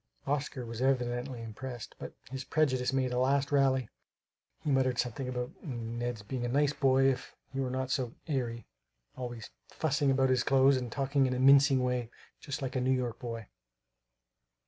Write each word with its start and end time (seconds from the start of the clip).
Oscar 0.25 0.65
was 0.65 0.81
evidently 0.81 1.43
impressed. 1.43 1.93
But 1.99 2.15
his 2.31 2.43
prejudice 2.43 2.91
made 2.91 3.11
a 3.13 3.19
last 3.19 3.51
rally. 3.51 3.87
He 4.63 4.71
muttered 4.71 4.97
something 4.97 5.29
about 5.29 5.51
Ned's 5.63 6.23
being 6.23 6.43
a 6.43 6.47
nice 6.49 6.73
boy 6.73 7.03
if 7.05 7.35
he 7.53 7.59
were 7.59 7.69
not 7.69 7.91
so 7.91 8.13
"airy;" 8.25 8.65
always 9.15 9.51
"fussing 9.69 10.09
about 10.09 10.31
his 10.31 10.43
clothes 10.43 10.77
and 10.77 10.91
talking 10.91 11.27
in 11.27 11.35
a 11.35 11.39
mincing 11.39 11.83
way 11.83 12.09
just 12.39 12.63
like 12.63 12.75
a 12.75 12.81
New 12.81 12.89
York 12.89 13.19
boy." 13.19 13.45